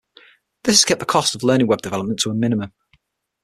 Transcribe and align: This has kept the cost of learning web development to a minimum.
This 0.63 0.77
has 0.77 0.85
kept 0.85 0.99
the 0.99 1.05
cost 1.05 1.35
of 1.35 1.43
learning 1.43 1.67
web 1.67 1.83
development 1.83 2.19
to 2.21 2.31
a 2.31 2.33
minimum. 2.33 2.73